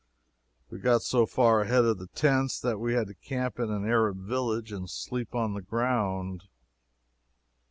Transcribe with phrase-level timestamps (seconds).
[0.71, 3.87] We got so far ahead of the tents that we had to camp in an
[3.87, 6.45] Arab village, and sleep on the ground.